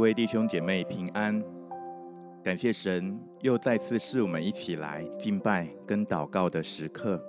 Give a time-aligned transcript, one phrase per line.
[0.00, 1.44] 各位弟兄姐妹平安，
[2.42, 7.22] 感谢神又再次是我们一起来敬拜跟祷告的时刻。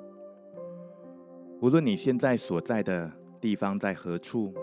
[1.60, 3.12] 无论你现在所在的
[3.42, 4.54] 地方在何处，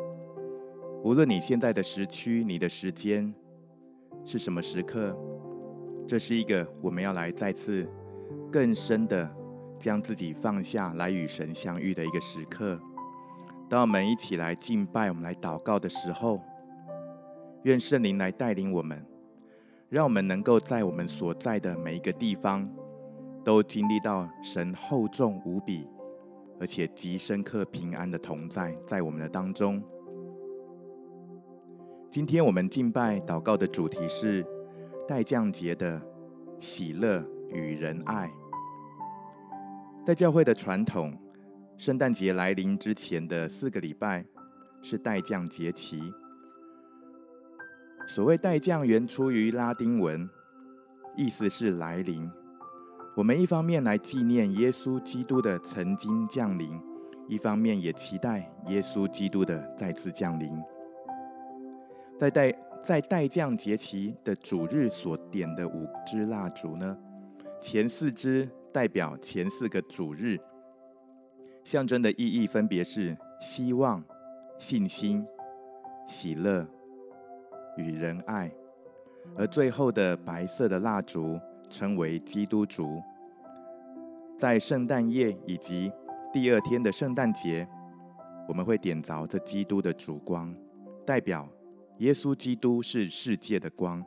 [1.05, 3.31] 无论你现在的时区、你的时间
[4.25, 5.15] 是什么时刻，
[6.06, 7.87] 这是一个我们要来再次
[8.51, 9.31] 更深的
[9.79, 12.81] 将自己放下来与神相遇的一个时刻。
[13.69, 16.41] 当我们一起来敬拜、我们来祷告的时候，
[17.64, 19.05] 愿圣灵来带领我们，
[19.89, 22.69] 让我们能够在我们所在的每一个地方，
[23.45, 25.87] 都经历到神厚重无比，
[26.61, 29.83] 而且极深刻平安的同在，在我们的当中。
[32.11, 34.47] 今天我们敬拜祷告的主题是
[35.06, 36.00] 待降节的
[36.59, 38.31] 喜乐与仁爱。
[40.06, 41.12] 在教会的传统，
[41.77, 44.25] 圣诞节来临之前的四个礼拜
[44.81, 46.00] 是待降节期。
[48.09, 50.27] 所谓待降，原出于拉丁文，
[51.14, 52.28] 意思是来临。
[53.15, 56.81] 我们一方面来纪念耶稣基督的曾经降临，
[57.28, 60.50] 一方面也期待耶稣基督的再次降临。
[62.19, 66.97] 在待在待降节期的主日所点的五支蜡烛呢，
[67.61, 70.39] 前四支代表前四个主日，
[71.62, 74.03] 象征的意义分别是希望、
[74.59, 75.27] 信心、
[76.09, 76.67] 喜乐。
[77.79, 78.53] 与仁爱，
[79.37, 81.41] 而最后的白色的蜡烛
[81.71, 83.00] 称为基督烛。
[84.37, 85.91] 在圣诞夜以及
[86.33, 87.67] 第二天的圣诞节，
[88.49, 90.55] 我们会点着这基督的烛光，
[91.06, 91.49] 代表
[91.99, 94.05] 耶稣基督是世界的光。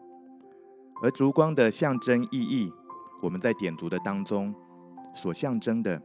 [1.02, 2.72] 而烛光的象征意义，
[3.22, 4.54] 我们在点烛的当中
[5.16, 6.02] 所象征的，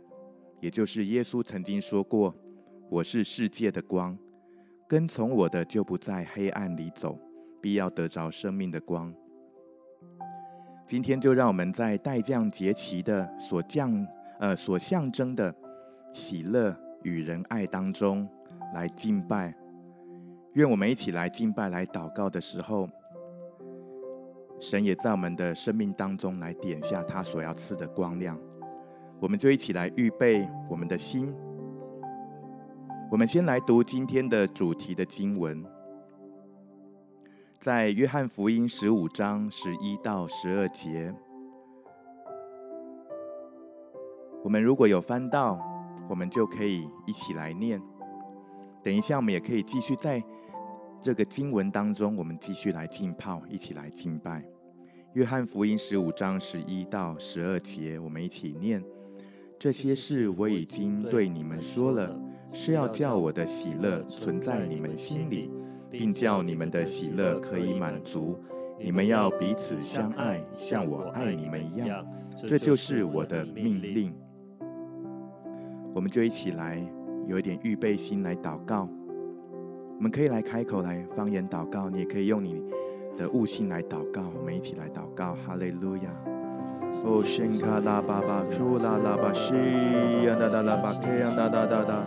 [0.60, 2.34] 也就是耶稣曾经说过
[2.90, 4.16] ：“我是世界的光，
[4.88, 7.18] 跟从我的就不在黑暗里走。”
[7.66, 9.12] 必要得着生命的光。
[10.86, 14.06] 今天就让我们在待降节期的所降
[14.38, 15.52] 呃所象征的
[16.12, 16.72] 喜乐
[17.02, 18.24] 与仁爱当中
[18.72, 19.52] 来敬拜。
[20.52, 22.88] 愿我们一起来敬拜、来祷告的时候，
[24.60, 28.38] 神也在我们的生命当中来点下他所要赐的光亮。
[29.18, 31.34] 我们就一起来预备我们的心。
[33.10, 35.66] 我们先来读今天的主题的经文。
[37.58, 41.12] 在约翰福音十五章十一到十二节，
[44.44, 45.58] 我们如果有翻到，
[46.08, 47.82] 我们就可以一起来念。
[48.84, 50.22] 等一下，我们也可以继续在
[51.00, 54.44] 这个经文当中，我们继续来浸泡，一起来敬拜。
[55.14, 58.84] 约翰福音十五章十一到十二节，我们一起念：
[59.58, 62.16] 这些事我已经对你们说了，
[62.52, 65.50] 是要叫我的喜乐存在你们心里。
[65.98, 68.38] 并叫你们的喜乐可以满足，
[68.78, 74.12] 你们要彼此相爱，像我爱你们一样，这就是我的命令。
[75.94, 76.78] 我们就一起来
[77.26, 78.86] 有一点预备心来祷告。
[79.96, 82.62] 我们可以来开口来方言祷告，你也可以用你
[83.16, 84.22] 的悟性来祷告。
[84.38, 86.02] 我们一起来祷告，哈利路亚。
[87.02, 89.54] 哦，圣卡拉巴巴，苏拉拉巴西，
[90.26, 92.06] 呀哒哒拉巴克，呀哒哒哒哒。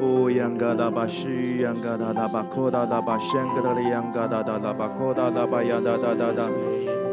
[0.00, 6.50] 哦，央嘎达巴西，央嘎达拉巴库达拉巴圣格达里，央嘎达达拉巴库达拉巴呀哒哒哒哒。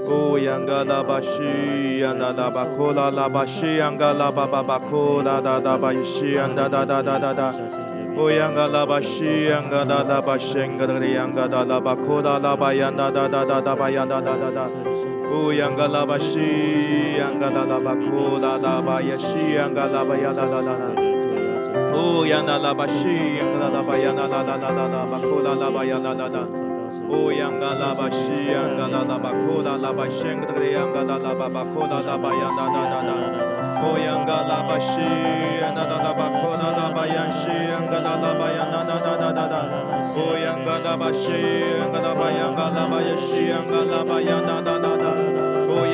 [0.10, 7.54] 哦，央嘎拉巴西，央嘎拉巴库达拉巴西，央嘎拉巴巴巴库达达达巴西，央哒哒哒哒哒哒。
[8.18, 14.68] 哦，央嘎拉巴西，央嘎达拉巴圣格达里，央嘎达拉巴库达拉巴呀哒哒哒哒哒巴呀哒哒哒哒。
[15.32, 21.01] 哦，央嘎拉巴西，央嘎达拉巴库达拉巴呀西，央嘎拉巴呀哒哒哒哒。
[24.32, 26.40] 拉拉拉巴库拉拉巴呀那拉拉。
[27.10, 33.12] 哦，呀那拉巴西，呀那拉拉巴库拉拉巴圣格的呀那拉拉巴巴库拉拉巴呀那那那那。
[33.84, 39.56] 哦，呀那拉巴西，呀那拉拉巴库拉拉巴呀西，呀那拉拉巴呀那那那那那那。
[40.12, 45.06] 哦，呀那拉巴西，呀那拉巴呀那拉巴呀西，呀那拉巴呀那那那那。
[45.72, 45.88] 哦，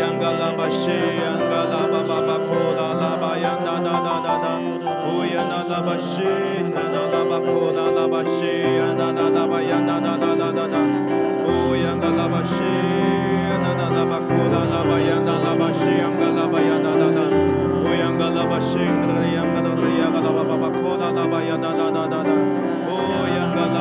[21.60, 22.30] 那那那那那。
[22.30, 23.72] 哦呀那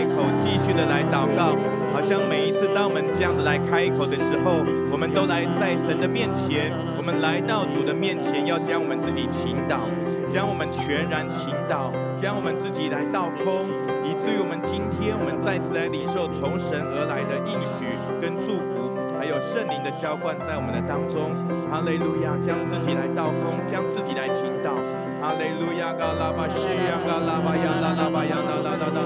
[0.65, 1.55] 续的来祷告。
[1.93, 9.85] 好像每一次当我们这样子来开口的时候，我们都来在神的面前，我们来到主的面前，要将我们自己倾倒，
[10.25, 13.69] 将我们全然倾倒，将我们自己来倒空，
[14.01, 21.29] 以至于我们今天我们再次来领受从神而来的应许跟祝福，还有圣灵的浇灌在我们的当中。
[21.69, 24.73] 哈利路亚，将自己来倒空，将自己来倾倒。
[25.21, 28.99] 哈利路亚，嘎拉巴西呀，嘎拉巴呀，拉拉巴呀，拉拉拉拉，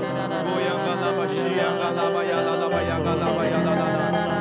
[0.48, 0.70] 哦呀，
[1.08, 1.24] 好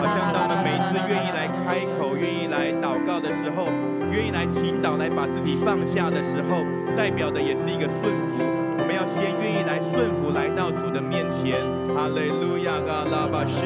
[0.06, 3.68] 像当我们每次愿意来开口、愿意来祷告的时候，
[4.10, 6.64] 愿意来倾倒、来把自己放下的时候，
[6.96, 8.42] 代表的也是一个顺服。
[8.78, 11.58] 我们要先愿意来顺服，来到主的面前。
[11.94, 13.64] 哈利路亚，嘎拉巴西，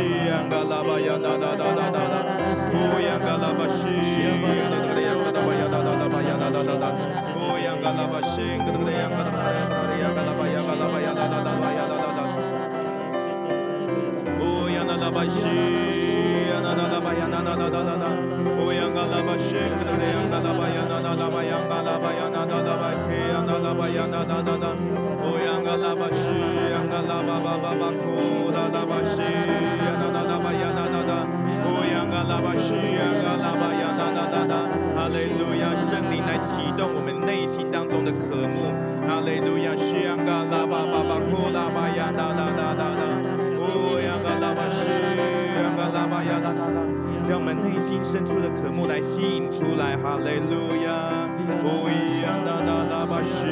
[0.49, 2.23] 嘎拉巴呀，拉拉拉拉拉拉，
[2.73, 6.85] 哦呀，嘎拉巴西呀，嘎拉巴呀，嘎拉巴呀，拉拉巴呀，拉拉拉拉。
[7.81, 9.65] 嘎拉巴西，嘎拉巴呀，嘎拉巴呀，
[10.15, 11.51] 嘎拉巴呀，嘎拉巴呀，拉拉拉巴呀，拉拉拉。
[11.51, 11.90] 哦呀，
[15.11, 15.43] 巴西，
[16.51, 18.07] 呀拉拉拉巴呀，拉拉拉拉拉拉。
[18.59, 24.67] 哦呀，嘎拉巴西，嘎拉巴呀，嘎拉巴呀，拉拉拉巴呀，嘎拉巴呀，拉拉拉巴克呀，拉拉巴呀，拉拉拉拉。
[25.23, 26.31] 哦呀，嘎拉巴西，
[26.71, 31.13] 呀嘎拉巴巴巴库，拉巴西，呀拉拉拉巴呀，拉拉拉。
[31.67, 34.55] 哦呀，嘎拉巴西，呀嘎拉巴呀，拉拉拉拉。
[34.95, 38.05] 哈利路亚，圣灵来启动我们内心当中。
[38.05, 38.73] 的渴慕，
[39.07, 43.00] 哈利路亚，西呀嘎拉巴巴巴库拉巴呀啦啦啦啦
[46.55, 51.29] 让，我们内心深处的渴慕来吸引出来，哈利路亚，
[51.63, 51.87] 哦
[52.23, 53.47] 呀啦啦啦巴士，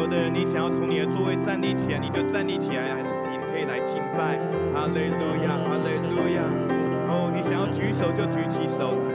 [0.00, 2.96] 有的人，你想要从你的座位站立起来，你就站立起来，
[3.28, 4.40] 你可以来敬拜。
[4.72, 6.40] 哈利路亚，哈利路亚。
[7.12, 9.12] 哦，你想要举手就举起手来，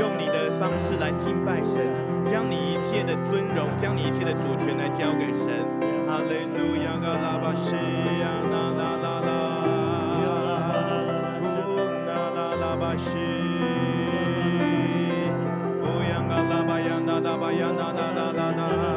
[0.00, 1.84] 用你的方式来敬拜神，
[2.24, 5.52] 将你一切的尊荣，将你一切的主权来交给神。
[6.08, 9.28] 哈利路亚，阿拉巴西亚，啦啦啦啦，
[11.44, 11.76] 呼
[12.08, 13.20] 啦啦啦巴西。
[16.08, 18.95] 呀啦啦吧呀啦啦吧呀啦啦啦啦啦。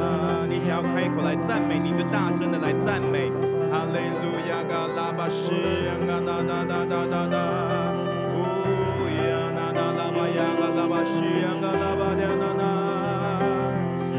[0.82, 3.32] 开口来赞美，你就大声的来赞美，
[3.70, 5.52] 哈利路亚，嘎拉巴施，
[6.08, 7.38] 嘎哒哒哒哒哒哒，
[8.34, 8.38] 乌
[9.10, 11.22] 呀，那那拉巴呀，嘎拉巴施，
[11.62, 12.64] 嘎拉巴呀那那。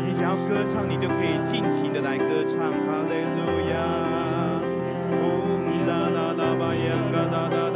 [0.04, 3.40] 你只要歌唱，你就可以尽情的来歌唱，哈利路
[3.70, 3.74] 亚，
[5.22, 5.24] 乌
[5.86, 7.69] 哒哒哒巴耶，嘎哒哒。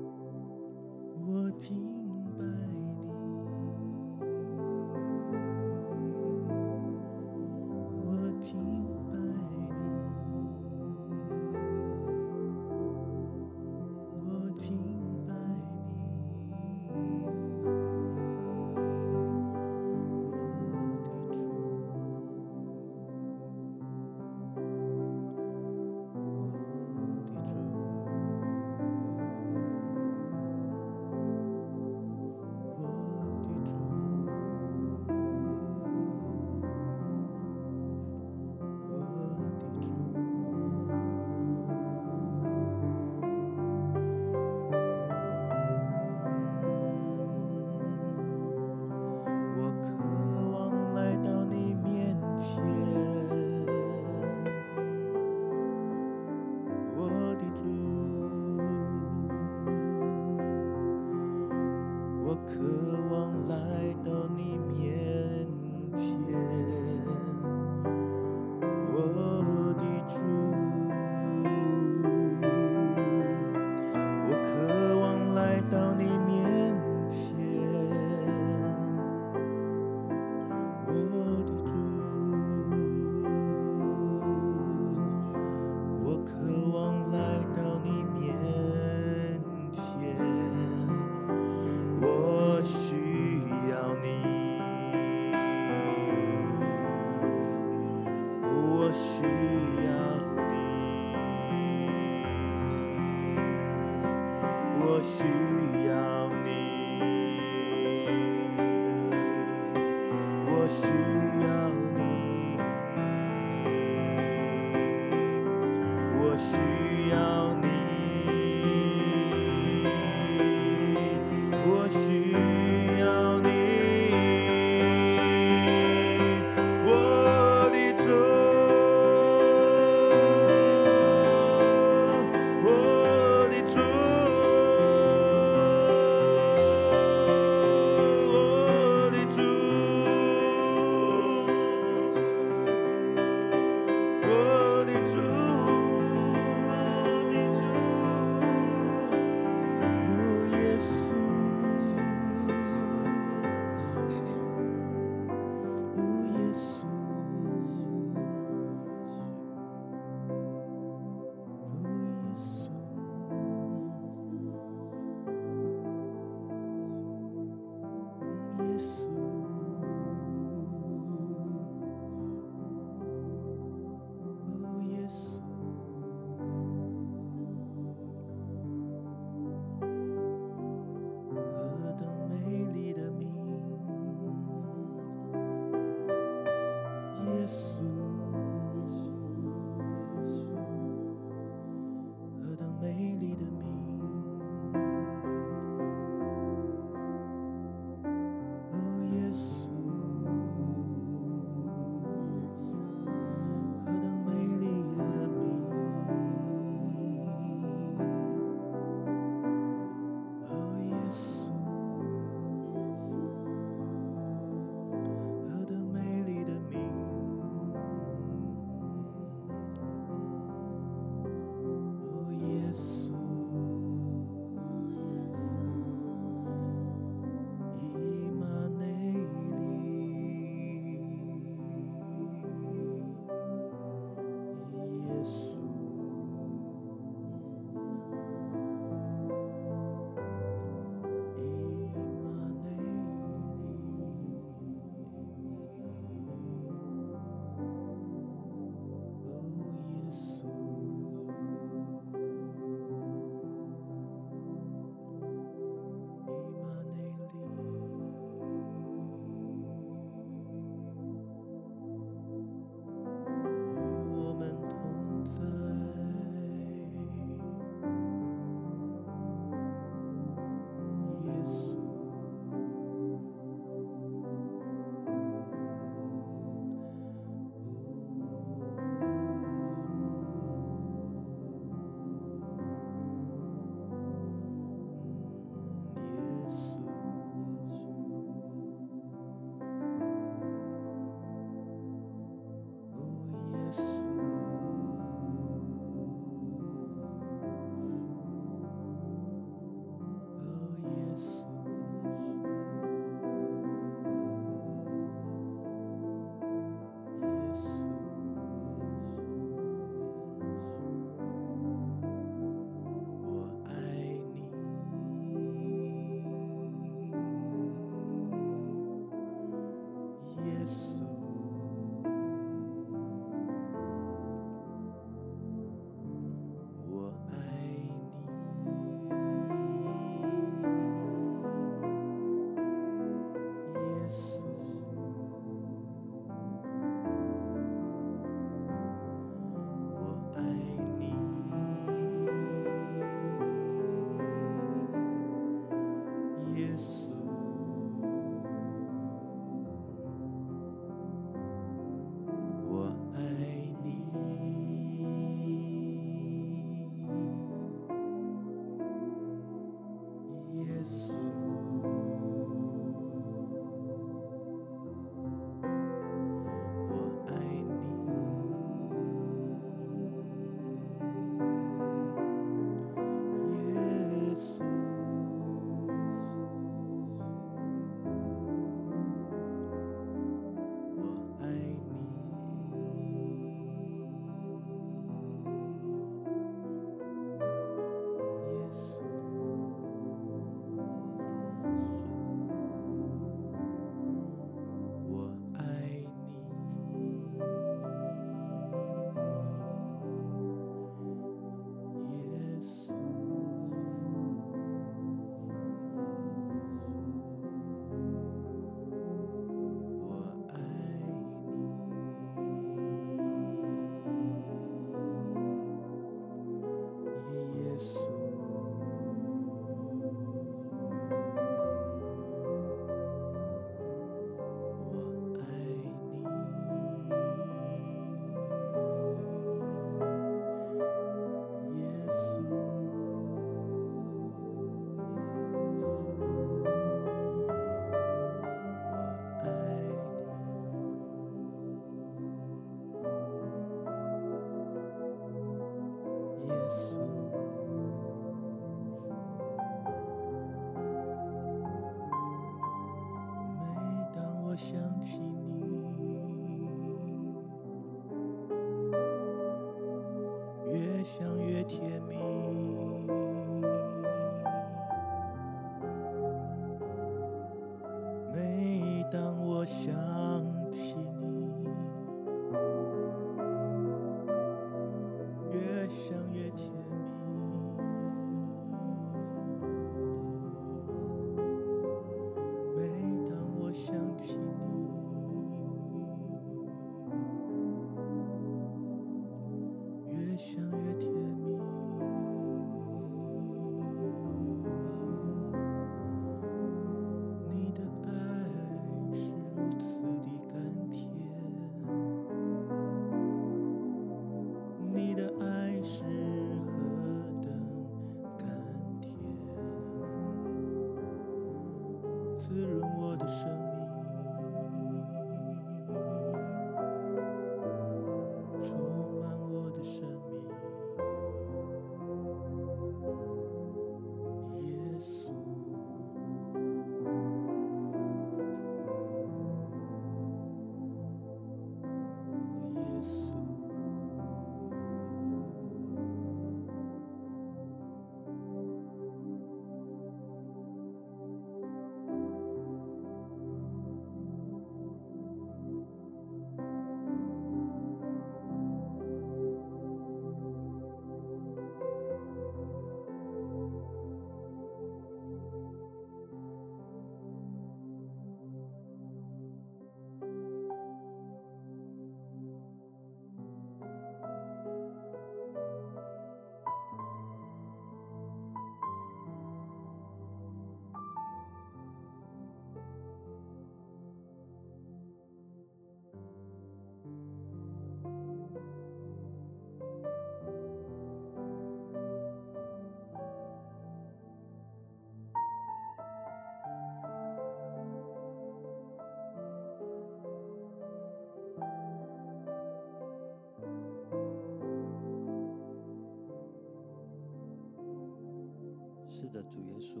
[599.38, 600.00] 的，主耶稣，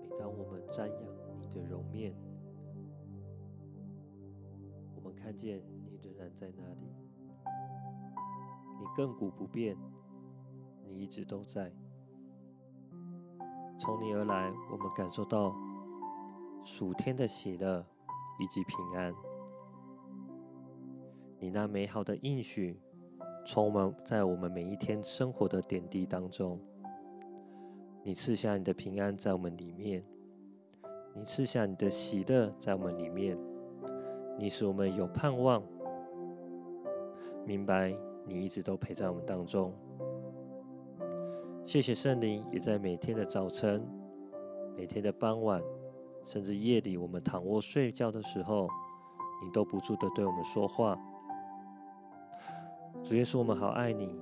[0.00, 0.96] 每当我们瞻仰
[1.40, 2.14] 你的容面，
[4.94, 6.94] 我们看见你仍然在那里，
[8.78, 9.76] 你亘古不变，
[10.84, 11.72] 你一直都在。
[13.78, 15.52] 从你而来，我们感受到
[16.64, 17.84] 属天的喜乐
[18.38, 19.12] 以及平安。
[21.40, 22.80] 你那美好的应许，
[23.44, 26.60] 充满在我们每一天生活的点滴当中。
[28.06, 30.02] 你赐下你的平安在我们里面，
[31.14, 33.34] 你赐下你的喜乐在我们里面，
[34.38, 35.62] 你使我们有盼望，
[37.46, 39.72] 明白你一直都陪在我们当中。
[41.64, 43.82] 谢谢圣灵，也在每天的早晨、
[44.76, 45.62] 每天的傍晚，
[46.24, 48.68] 甚至夜里，我们躺卧睡觉的时候，
[49.42, 50.94] 你都不住的对我们说话。
[53.02, 54.20] 主耶稣，我们好爱你，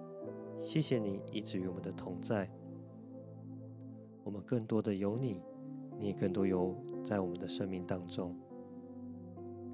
[0.60, 2.48] 谢谢你一直与我们的同在。
[4.24, 5.42] 我们更多的有你，
[5.98, 8.36] 你也更多有在我们的生命当中。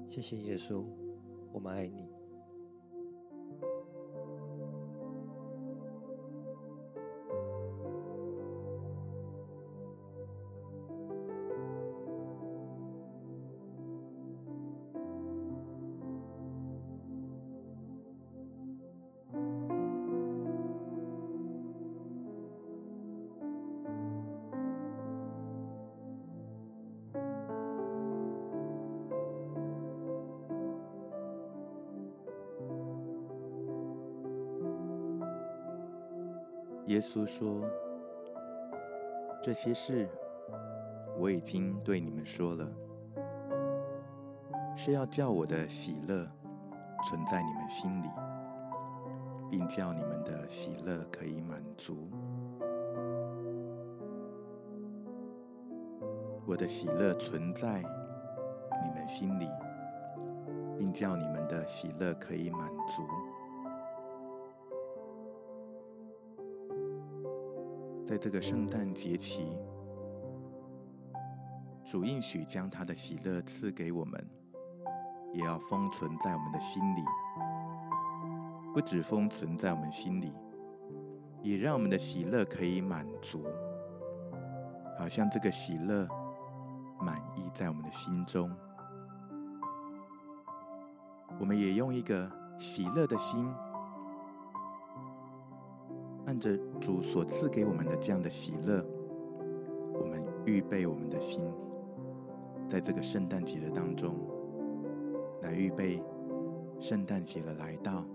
[0.09, 0.83] 谢谢耶稣，
[1.53, 2.08] 我们爱你。
[36.99, 37.61] 耶稣说
[39.41, 40.09] ：“这些事
[41.17, 42.67] 我已经对你们说了，
[44.75, 46.27] 是要叫我的喜乐
[47.07, 48.09] 存在你们心里，
[49.49, 52.09] 并叫你们的喜乐可以满足。
[56.45, 59.47] 我的喜乐存在你们心里，
[60.77, 63.07] 并叫你们的喜乐可以满足。”
[68.09, 69.55] 在这个圣诞节期，
[71.85, 74.27] 主应许将他的喜乐赐给我们，
[75.31, 77.03] 也要封存在我们的心里。
[78.73, 80.33] 不只封存在我们心里，
[81.43, 83.45] 也让我们的喜乐可以满足，
[84.97, 86.07] 好像这个喜乐
[86.99, 88.51] 满意在我们的心中，
[91.39, 93.47] 我们也用一个喜乐的心，
[96.29, 98.85] 按着主所赐给我们的这样的喜乐，
[99.91, 101.41] 我们预备我们的心，
[102.67, 104.13] 在这个圣诞节的当中，
[105.41, 106.03] 来预备
[106.79, 108.05] 圣诞节的来到。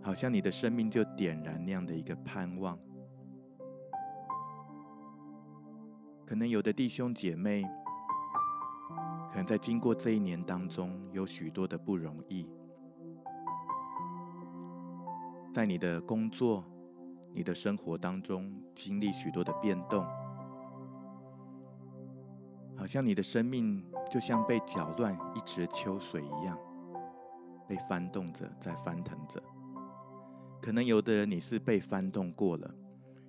[0.00, 2.78] 好像你的生命就点燃那样的一个盼望。
[6.24, 7.64] 可能有的弟兄姐妹，
[9.30, 12.48] 可能在经过这一年当中，有许多的不容易，
[15.52, 16.64] 在你的工作、
[17.34, 20.04] 你的生活当中经历许多的变动，
[22.76, 26.56] 好像你的生命就像被搅乱一池秋水一样，
[27.66, 29.42] 被翻动着，在翻腾着。
[30.62, 32.74] 可能有的人你是被翻动过了，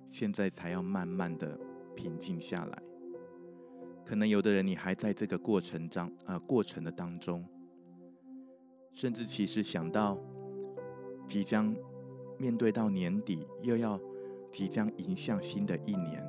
[0.08, 1.58] 现在才要慢慢的
[1.96, 2.82] 平静下来。
[4.04, 7.44] 可能有的人你还在这个过程当呃过程的当中，
[8.92, 10.18] 甚至其实想到
[11.26, 11.74] 即将
[12.42, 14.00] 面对到年底，又要
[14.50, 16.20] 即将迎向新的一年，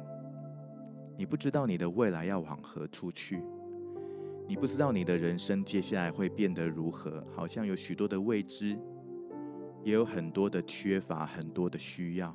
[1.18, 3.42] 你不知道你的未来要往何处去，
[4.48, 8.80] 你不知道你的人生接下来会变得如何，好像有许多的未知。
[9.84, 12.34] 也有很多的缺乏，很多的需要，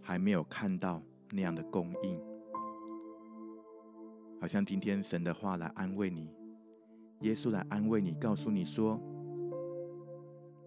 [0.00, 2.18] 还没有看到那样的供应。
[4.40, 6.30] 好像今天神的话来安慰你，
[7.20, 8.98] 耶稣来安慰你，告诉你说：“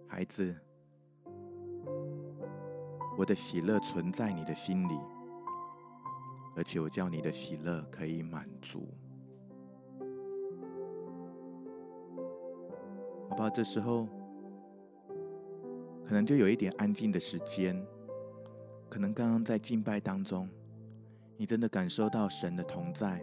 [0.07, 0.55] 孩子，
[3.17, 4.99] 我的喜乐存在你的心里，
[6.55, 8.87] 而且我叫你的喜乐可以满足。”
[13.29, 14.07] 好吧，这时候。
[16.07, 17.75] 可能就有一点安静的时间，
[18.87, 20.47] 可能刚刚在敬拜当中，
[21.35, 23.19] 你真的感受到神的同在，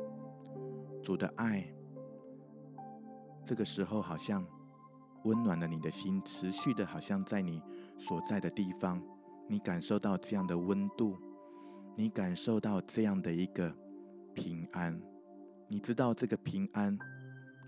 [1.00, 1.64] 主的爱。
[3.44, 4.44] 这个时候好像
[5.22, 7.62] 温暖了你的心，持续的，好像在你
[8.00, 9.00] 所在的地方，
[9.48, 11.18] 你感受到这样的温度，
[11.96, 13.74] 你感受到这样的一个
[14.35, 14.98] 平安，
[15.68, 16.98] 你知道这个平安，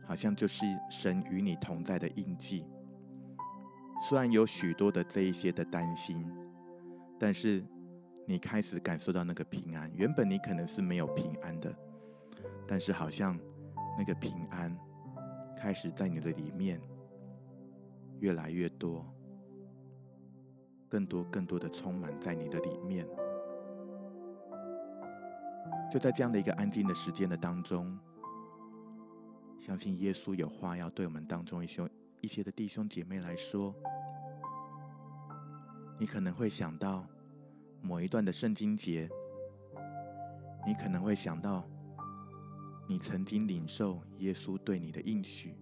[0.06, 2.64] 好像就是神与你同在的印记。
[4.08, 6.26] 虽然有许多的这一些的担心，
[7.18, 7.64] 但是
[8.26, 9.90] 你开始感受到那个平安。
[9.94, 11.74] 原本你可能是没有平安的，
[12.66, 13.38] 但是好像
[13.98, 14.76] 那个平安
[15.56, 16.80] 开始在你的里面
[18.20, 19.06] 越来越多，
[20.94, 23.04] 更多更多的充满在你的里面。
[25.92, 27.98] 就在这样的一个安静的时间的当中，
[29.58, 33.74] 相信耶稣有话要对我们当中一些一些的弟兄姐妹来说。
[35.98, 37.04] 你可能会想到
[37.82, 39.10] 某一段的圣经节，
[40.64, 41.64] 你可能会想到
[42.88, 45.56] 你曾经领受耶稣对你的应许，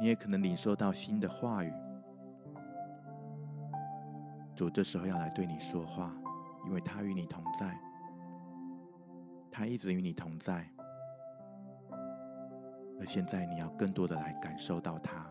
[0.00, 1.72] 你也可能领受到新的话语。
[4.56, 6.10] 主这时候要来对你说话，
[6.64, 7.78] 因为他与你同在，
[9.50, 10.66] 他一直与你同在，
[12.98, 15.28] 而现在你要更多的来感受到他。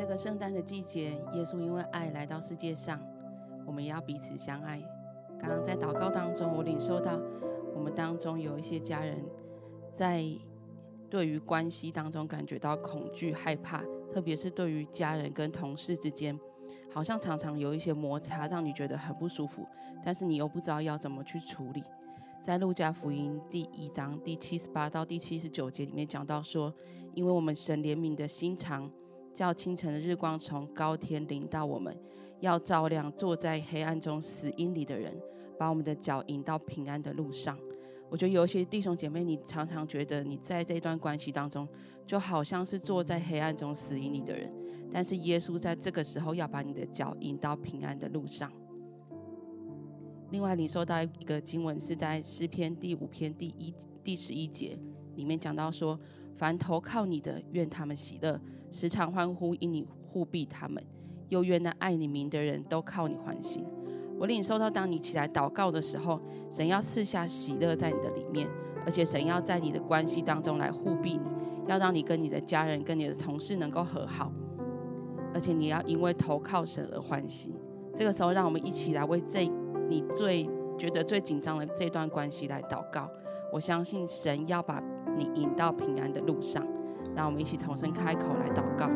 [0.00, 2.98] 这个圣诞的季节，耶稣因为爱来到世界上，
[3.66, 4.80] 我们也要彼此相爱。
[5.38, 7.20] 刚刚在祷告当中，我领受到
[7.74, 9.22] 我们当中有一些家人
[9.94, 10.24] 在
[11.10, 16.40] 对于关系当中感觉到恐惧、害怕，特别是对于家人跟同事之间，
[16.90, 19.66] 好像常常有一些摩擦，让你觉得很不舒服，
[20.02, 21.84] 但是你又不知道要怎么去处理。
[22.42, 26.74] 在路加福音第一章第七十八到第七十九节里面讲到说，
[27.12, 28.90] 因为我们神怜悯的心肠，
[29.34, 31.96] 叫清晨的日光从高天临到我们。
[32.40, 35.14] 要照亮坐在黑暗中死荫里的人，
[35.58, 37.58] 把我们的脚引到平安的路上。
[38.08, 41.68] 我觉得有一些弟兄姐妹，你常常觉得你在这段关系当中，
[42.06, 44.50] 就好像是坐在黑暗中死荫里的人，
[44.90, 48.50] 但是耶稣在这个时候要把你的脚引到平安的路上。
[50.30, 54.78] 另外，你收到一个经文是在诗篇第五篇第一第十一节
[55.14, 56.00] 里面讲到说
[56.34, 58.40] ：“凡投靠你的，愿他们喜乐，
[58.70, 60.82] 时常欢呼，因你护庇他们。”
[61.30, 63.64] 又愿那爱你名的人都靠你欢心。
[64.18, 68.48] 我领受到，当你起来祷告的时候，神要赐下喜乐在你的里面，
[68.84, 71.22] 而且神要在你的关系当中来护庇你，
[71.68, 74.32] 要让你跟你的家人、跟你的同事能够和好，
[75.32, 77.54] 而且你要因为投靠神而欢心。
[77.94, 79.48] 这个时候，让我们一起来为这
[79.88, 83.08] 你最觉得最紧张的这段关系来祷告。
[83.52, 84.82] 我相信神要把
[85.16, 86.66] 你引到平安的路上。
[87.14, 88.88] 让我们一起同声开口来祷告。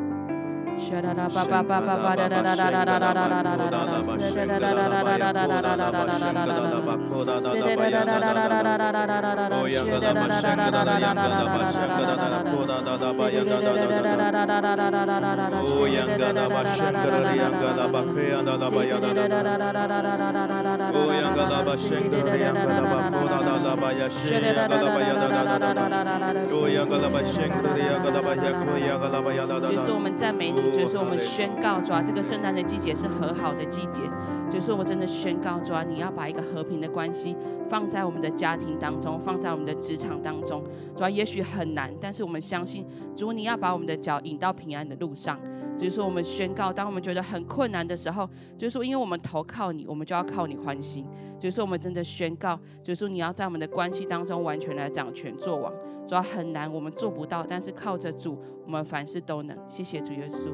[29.61, 30.71] 就是我们赞美你。
[30.71, 34.03] 就是我们宣告，主啊，这个圣诞的季节是和好的季节。
[34.51, 37.37] 就是我真的宣告，主啊，你要把一个和平的关系
[37.69, 40.63] 放在我们的家庭当中，放在我们的职场当中。
[40.95, 42.87] 主啊，也许很难，但是我们相信，
[43.17, 45.41] 主你要把我们的脚引到平安的路上。
[45.77, 51.07] 就是说，我们宣告，当我们觉得很困难的时候，就是说，因为我们投靠你，我们就要靠你欢心。
[51.39, 55.73] 就是说，我们真的宣告，就是说，你要在我们的关系当中完全来掌权做王。
[56.07, 59.59] 主要很难，我们做不到，但是靠着主，我们凡事都能。
[59.67, 60.51] 谢谢主耶稣。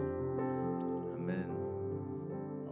[1.12, 1.46] 阿门。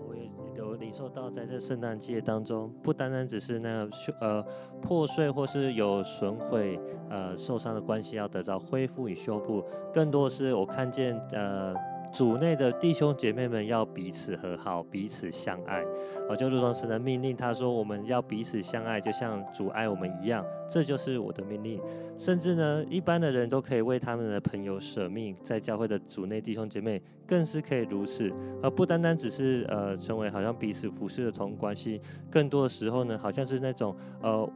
[0.09, 3.91] 我也有领受到，在这圣诞节当中，不单单只是那个
[4.21, 4.47] 呃
[4.81, 6.81] 破碎或是有损毁
[7.11, 11.75] 呃受伤的关系要得到恢复与修补，更多的是我看见呃。
[12.13, 15.85] 主内的弟兄姐妹们要彼此和好，彼此相爱。
[16.29, 20.45] 我就如同神的命令，他说我们要彼此相爱，就像主爱我们一样。
[20.69, 21.81] 这就是我的命令。
[22.17, 28.33] 甚至呢，一般的人都可以为他们的朋友舍命，在教会的主内弟兄姐妹更是可以如此。
[28.63, 32.01] 而不单单只是呃成为好像彼此服侍的同关系，
[32.31, 34.51] 更多的时候呢，好像是那种呃。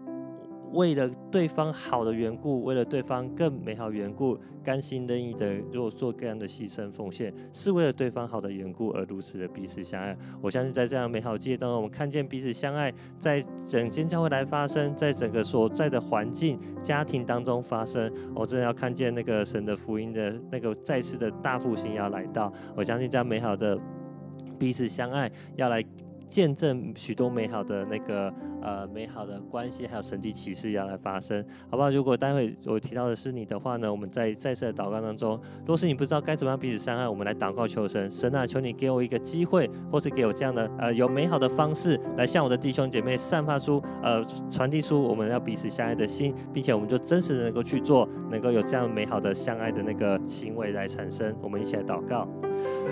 [0.72, 10.16] 为了对方好的缘故，为了对方更美好缘故，甘心乐意的，如果做各样的牺牲奉献，是为了对方好的缘故而如此的彼此相爱。
[10.40, 18.12] 我相信在这样美好的季节当中，我们看见彼此相爱，在整间教会来发生，在整个所在的环境、家庭当中发生。
[18.34, 22.52] 我真的要看见那个神的福音的那个再次的大复兴要来到。
[22.76, 23.78] 我相信这样美好的
[24.58, 25.84] 彼此相爱要来。
[26.32, 31.90] 见证许多美好的那个呃美好的关系，还有神迹奇事要来发生，好不好？
[31.90, 51.36] 如果待会我提到的是你的话呢，我们在再次的祷告当中，若是你不知道该怎么样彼此相爱，我们来祷告求神，神啊，求你给我一个机会，或是给我这样的呃有美好的方式，来向我的弟兄姐妹散发出呃传递出我们要彼此相爱的心，并且我们就真实的能够去做，能够有这样美好的相爱的那个行为来产生。
[51.42, 52.26] 我们一起来祷告。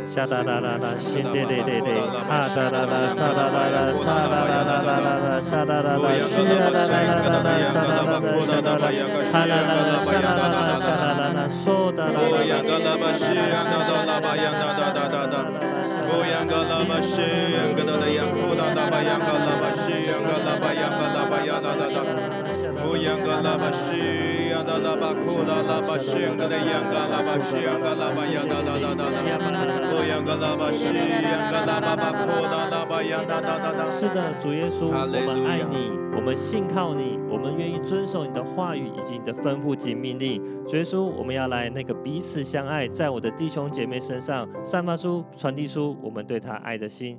[0.04, 4.90] 沙哒哒哒哒，心哒哒哒哒，哈哒哒哒，沙哒哒哒，沙哒哒哒哒
[5.20, 8.84] 哒，沙哒哒哒，心哒哒哒哒哒，沙哒哒哒，沙哒哒，
[9.30, 15.46] 哈哒哒哒，沙哒哒哒，沙哒哒哒，嗦哒哒哒，哒哒哒，西哒哒哒，拉巴哒哒哒哒哒，
[16.10, 17.20] 欧阳格拉巴西，
[17.76, 20.56] 哒哒哒，央库哒哒巴央格拉巴西，央格拉
[33.92, 40.42] 是的，主耶稣，我们爱你，我们信靠你，我们愿意遵守你的话语以及你的吩咐及命令。
[40.66, 47.18] 主耶稣，我们要来那个彼此相爱，在我的弟兄姐妹身上散发出、传递出我们对他爱的心，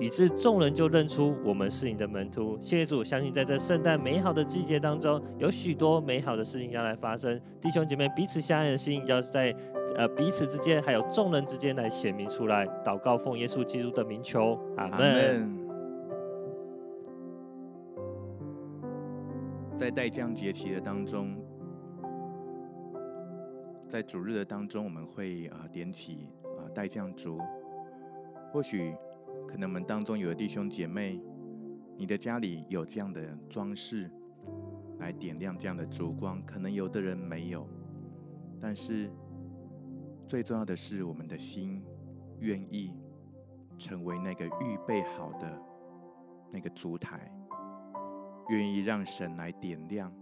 [0.00, 2.58] 以致众人就认出我们是你的门徒。
[2.60, 7.40] 谢谢主，相信在这圣诞美好的季节当中，有许多美好的事情要来发生。
[7.60, 9.54] 弟兄姐妹彼此相爱的心，要在
[9.96, 12.66] 呃彼此之间，还有众人之间来显明出来。
[12.84, 15.60] 祷告奉耶稣基督的名求，阿门。
[19.76, 21.36] 在待降节期的当中，
[23.88, 27.40] 在主日的当中，我们会啊点起啊待降烛。
[28.52, 28.94] 或许
[29.48, 31.20] 可能我们当中有的弟兄姐妹，
[31.96, 34.08] 你的家里有这样的装饰。
[35.02, 37.66] 来点亮这样的烛光，可能有的人没有，
[38.60, 39.10] 但是
[40.28, 41.84] 最重要的是，我们的心
[42.38, 42.94] 愿意
[43.76, 45.60] 成为那个预备好的
[46.52, 47.32] 那个烛台，
[48.48, 50.12] 愿意让神来点亮。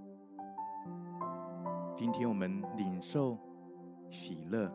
[1.95, 3.39] 今天我们领受
[4.09, 4.73] 喜乐，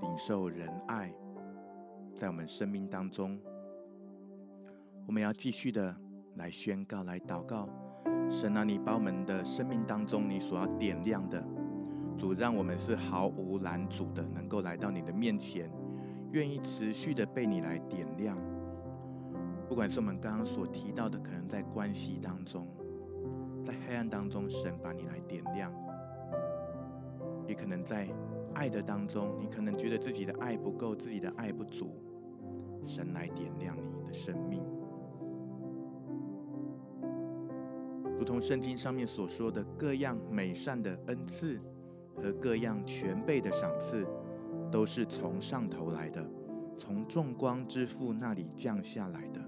[0.00, 1.14] 领受仁爱，
[2.16, 3.38] 在我们生命当中，
[5.06, 5.94] 我们要继续的
[6.36, 7.68] 来宣告，来祷告。
[8.34, 11.40] 神啊，你把我们的生命当中你所要点亮的，
[12.18, 15.70] 主让我们是毫无拦阻的，能够来到你的面前，
[16.32, 18.36] 愿意持续的被你来点亮。
[19.68, 22.66] 不管是我们刚刚所提到的，可能在关系当中，
[23.62, 25.70] 在黑暗当中，神把你来点亮；
[27.46, 28.08] 也可能在
[28.54, 31.94] 爱的当中，你可能觉得自己的爱不够，自己的爱不足，
[32.84, 34.60] 神来点亮你的生命。
[38.16, 41.58] 如同圣经上面所说的，各样美善的恩赐
[42.16, 44.06] 和各样全备的赏赐，
[44.70, 46.24] 都是从上头来的，
[46.78, 49.40] 从众光之父那里降下来的，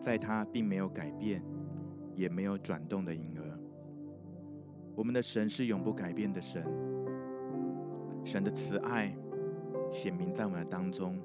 [0.00, 1.42] 在他并没有改变，
[2.14, 3.58] 也没有转动的影儿。
[4.96, 6.64] 我们的神是永不改变的神，
[8.24, 9.16] 神的慈爱
[9.92, 11.20] 显明在我们的当中，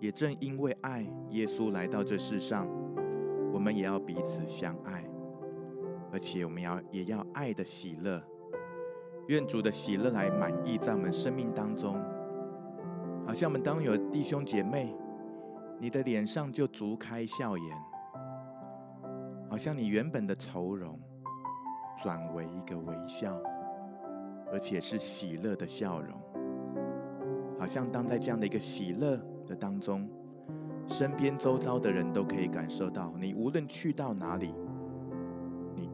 [0.00, 2.68] 也正因为爱，耶稣来到这世上，
[3.52, 5.07] 我们也要彼此相爱。
[6.10, 8.22] 而且我们要也要爱的喜乐，
[9.26, 12.00] 愿主的喜乐来满溢在我们生命当中。
[13.26, 14.96] 好像我们当有弟兄姐妹，
[15.78, 17.76] 你的脸上就逐开笑颜，
[19.50, 20.98] 好像你原本的愁容
[22.02, 23.38] 转为一个微笑，
[24.50, 26.18] 而且是喜乐的笑容。
[27.58, 30.08] 好像当在这样的一个喜乐的当中，
[30.86, 34.54] 身边周遭的人都可以感受到，你无论去到哪里。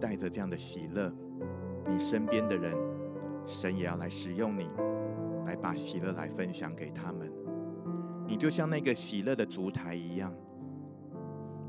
[0.00, 1.12] 带着这样的喜乐，
[1.88, 2.74] 你身边的人，
[3.46, 4.68] 神也要来使用你，
[5.46, 7.30] 来把喜乐来分享给他们。
[8.26, 10.32] 你就像那个喜乐的烛台一样，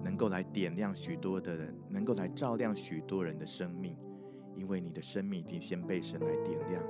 [0.04, 3.98] 能够来点亮许多的人，能够来照亮许多人的生命，
[4.56, 6.82] 因为你的生命已经先被神来点亮。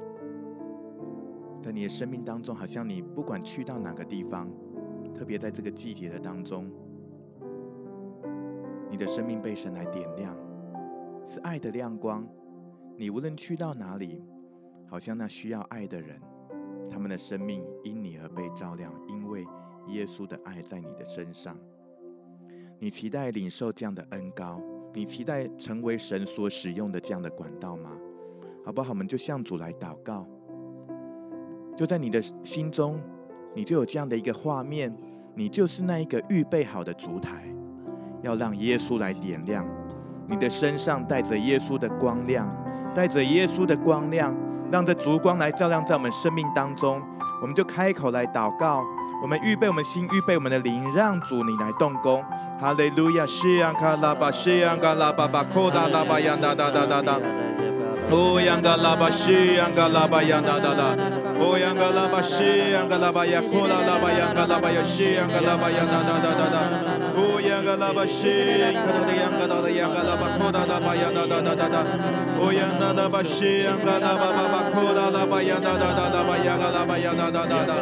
[1.64, 4.48] 在你的生命当中，好像你不管去到哪个地方，
[5.16, 6.70] 特别在这个季节的当中，
[8.92, 10.38] 你的生命被神来点亮。
[11.28, 12.28] 是爱的亮光，
[12.98, 14.24] 你无论去到哪里，
[14.88, 16.22] 好像那需要爱的人，
[16.90, 19.46] 他们的生命因你而被照亮，因为
[19.88, 21.58] 耶稣的爱在你的身上。
[22.78, 24.62] 你期待领受这样的恩膏，
[24.94, 27.92] 你期待成为神所使用的这样的管道吗？
[28.64, 28.90] 好不好？
[28.90, 30.28] 我们就向主来祷告，
[31.76, 33.00] 就在你的心中，
[33.56, 34.96] 你就有这样的一个画面，
[35.34, 37.48] 你就是那一个预备好的烛台，
[38.22, 39.66] 要让耶稣来点亮。
[40.28, 42.50] 你的身上带着耶稣的光亮，
[42.94, 44.36] 带着耶稣的光亮，
[44.72, 47.02] 让这烛光来照亮在我们生命当中。
[47.42, 48.84] 我们就开口来祷告，
[49.22, 52.24] 我们预备我们心，预备我们的灵，让主你来动工。
[52.60, 57.20] 哈利路亚，西扬卡拉巴，西扬卡拉巴巴，库达拉巴扬哒哒哒哒哒。
[58.12, 60.96] 乌央卡拉巴西央卡拉巴央哒哒哒，
[61.40, 66.95] 乌央卡拉巴西央卡拉巴呀库拉拉巴央噶拉巴呀西央卡拉巴央哒哒哒哒。
[67.66, 71.82] galaba she kada yanga da yanga la ba koda la ba yanda da da da da
[72.40, 75.90] o yanda da ba she yanga la ba ba ba koda la ba yanda da
[75.98, 77.78] da da ba yanga la ba yanda da da da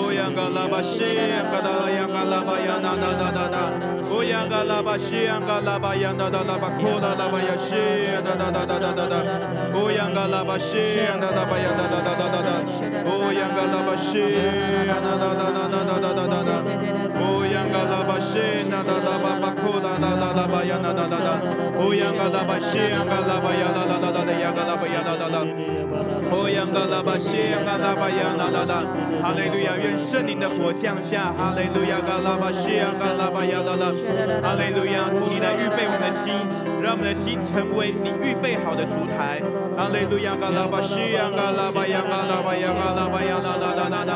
[0.00, 3.64] o yanga la ba she yanga da yanga la ba yanda da da da da
[4.16, 7.38] o yanga la ba she yanga la ba yanda da da ba koda la ba
[7.48, 7.82] ya she
[8.24, 9.20] da da da da da da
[9.74, 12.54] o yanga la ba she yanga da ba yanda da da da da da
[13.46, 13.86] 央达达达达达。
[13.86, 14.18] 乌央嘎拉巴西，
[14.88, 16.50] 央达达达达达达达达。
[17.20, 18.40] 乌央嘎拉巴西。
[18.68, 21.28] 那那那巴巴库那那那那巴呀那那那那，
[21.80, 25.36] 乌央嘎拉巴西央嘎拉巴呀那那那那的央嘎拉巴呀那那那，
[26.36, 28.84] 乌央嘎拉巴西央嘎拉巴呀那那那，
[29.22, 33.92] 哈利路亚，愿圣灵的火降下，哈利路亚，嘎拉巴西央嘎拉巴呀那那，
[34.42, 36.34] 哈利路亚，主你来预备我们的心，
[36.82, 39.40] 让我们的心成为你预备好的烛台，
[39.76, 44.12] 哈利路亚，嘎拉巴西央嘎拉巴呀嘎拉巴呀嘎拉巴呀那那那那那，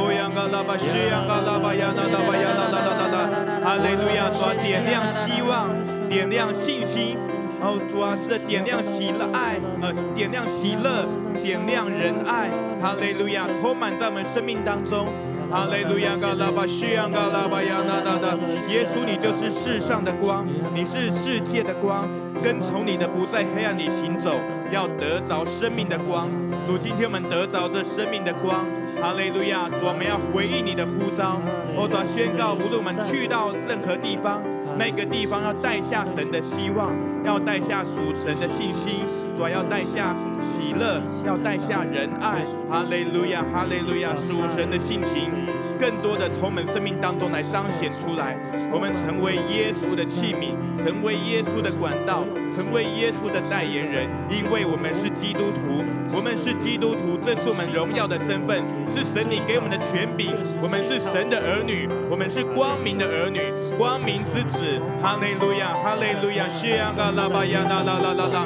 [0.00, 3.16] 乌央嘎拉巴西央嘎拉巴呀那那巴呀那那那那那。
[3.60, 5.68] 哈利路亚，主啊，点亮希望，
[6.08, 7.16] 点亮信心，
[7.60, 11.06] 哦，主啊，是的，点亮喜乐爱，呃，点亮喜乐，
[11.42, 15.06] 点亮仁爱，哈利路亚，充满在我们生命当中。
[15.50, 18.28] 哈利路亚，嘎拉巴西，嘎拉巴亚，那那那，
[18.72, 22.08] 耶稣，你就是世上的光，你是世界的光，
[22.40, 24.38] 跟从你的不在黑暗里行走，
[24.70, 26.30] 要得着生命的光。
[26.68, 28.64] 主，今天我们得着这生命的光，
[29.02, 31.42] 哈利路亚，主，我们要回应你的呼召，
[31.74, 34.40] 我主宣告，无论我们去到任何地方，
[34.78, 36.94] 那个地方要带下神的希望，
[37.24, 39.02] 要带下属神的信心，
[39.40, 45.32] 主要带下喜乐，要带下仁爱，哈利路亚，哈利路亚，属神的性情。
[45.78, 48.36] 更多的从我们生命当中来彰显出来，
[48.70, 50.52] 我们成为耶稣的器皿，
[50.84, 52.22] 成为耶稣的管道，
[52.54, 54.06] 成为耶稣的代言人。
[54.28, 55.82] 因为我们是基督徒，
[56.12, 58.60] 我们是基督徒，这是我们荣耀的身份，
[58.92, 60.36] 是神你给我们的权柄。
[60.60, 63.40] 我们是神的儿女，我们是光明的儿女，
[63.78, 64.60] 光明之子。
[65.00, 68.44] 哈利路亚，哈利路亚，西亚嘎拉巴亚那拉拉拉拉，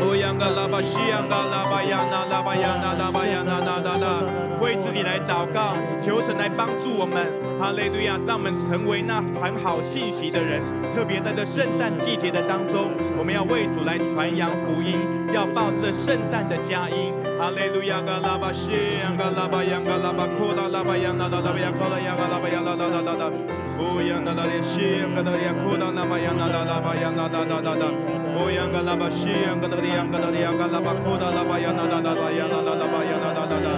[0.00, 4.46] 欧扬嘎拉巴西亚嘎拉巴亚那拉巴亚那拉巴亚那那那那。
[4.58, 7.28] 为自己来祷告，求神来帮助我们，
[7.60, 10.62] 哈利路亚，让我们成为那传好信息的人。
[10.94, 12.88] 特别在这圣诞季节的当中，
[13.18, 14.96] 我们要为主来传扬福音，
[15.32, 17.12] 要报这圣诞的佳音。
[17.38, 18.72] 哈利路亚，嘎拉巴西，
[19.18, 23.30] 嘎拉巴扬，嘎拉巴库拉拉巴扬，拉拉拉巴亚，库拉亚，嘎拉巴亚，拉拉拉拉拉，
[23.78, 27.92] 乌扬拉拉列西，嘎拉亚库拉拉巴扬，拉拉拉巴扬，拉拉拉拉拉，
[28.36, 29.28] 乌扬嘎拉巴西，
[29.60, 33.68] 嘎拉亚，嘎拉亚，嘎拉巴库拉拉巴扬，拉拉拉巴扬，拉拉拉巴扬，拉拉拉拉。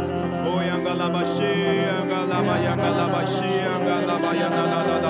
[0.47, 1.43] 哦，央嘎拉巴西，
[2.09, 5.07] 嘎拉巴，央嘎拉巴西，嘎拉巴，央啦啦啦啦。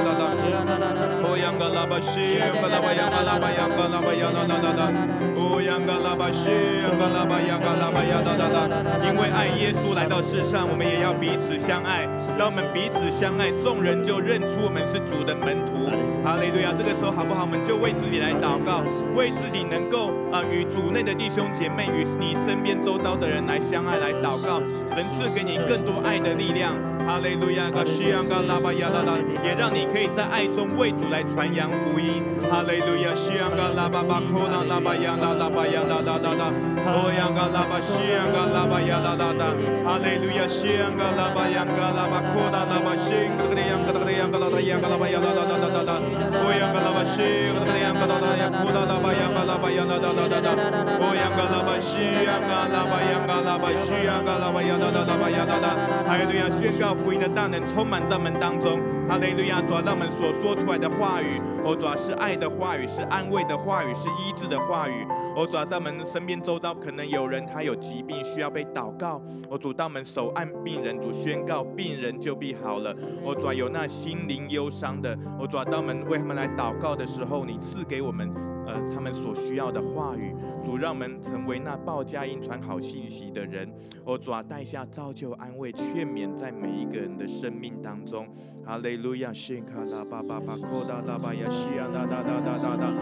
[1.58, 4.92] 拉巴西，央嘎拉巴，央嘎拉巴，央嘎拉巴，央啦啦啦啦。
[5.36, 6.50] 哦，央嘎拉巴西，
[6.82, 8.68] 央嘎拉巴，央嘎拉巴，央啦啦啦。
[9.02, 12.06] 因为爱耶稣来到世上，我们也要彼此相爱，
[12.38, 13.10] 让我们彼此。
[13.12, 15.92] 相爱，众人就认出我们是主的门徒。
[16.24, 16.72] 哈利路亚！
[16.76, 17.42] 这个时候好不好？
[17.42, 18.82] 我们就为自己来祷告，
[19.14, 24.58] 为自己能够啊、呃、与主内的弟兄姐妹，与你身边周遭的人来相爱来祷告。
[24.90, 26.74] 神赐给你更多爱的力量。
[27.06, 27.70] 哈利路亚！
[27.70, 32.22] 嘎西昂嘎拉巴亚拉拉，也让你可以在爱中为主来传扬福音。
[32.50, 33.14] 哈利路亚！
[33.14, 36.52] 西昂嘎拉巴巴库拉拉巴亚拉拉巴亚拉拉拉拉，
[36.94, 39.52] 欧扬嘎拉巴西昂嘎拉巴亚拉拉拉，
[39.84, 40.46] 哈利路亚！
[40.46, 42.92] 西昂嘎拉巴扬嘎拉巴库拉拉巴。
[43.02, 45.92] 西，格德里扬格德里扬格拉达扬拉巴亚拉拉拉拉拉拉，
[46.38, 50.50] 欧扬嘎拉巴西，格德里扬格拉达扬库拉拉巴扬拉巴亚拉拉拉拉拉，
[50.96, 55.76] 欧扬格拉巴西，扬格拉巴扬格拉巴西，扬格拉巴亚拉拉拉巴亚拉拉，
[56.08, 56.48] 哈利路亚！
[56.58, 59.60] 宣告福音的大能充满在我们当中，哈利路亚！
[59.60, 72.94] 主啊，让我们所说出来的话语，哦，主啊，是爱的话语，是安慰的话语，是医治的话语，哦，主啊，在我们身边周遭可能有人他有疾病需要被祷告，哦，主，当我们手按病人，主宣告病人就必好了。
[73.22, 78.32] 我主有那心灵忧伤的，我主当我们为他们来祷告的时候，你赐给我们
[78.66, 80.34] 呃他们所需要的话语，
[80.64, 83.70] 主让我们成为那报佳音传好信息的人。
[84.04, 88.26] 我主啊带下造就、安慰、劝勉在每一个人的生命当中。
[88.64, 92.92] 哈利路亚，宣卡拉巴巴巴科达达巴亚西亚达达达达达达，